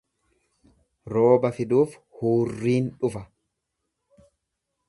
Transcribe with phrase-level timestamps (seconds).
[1.17, 3.25] Rooba fiduuf huurriin dhufa.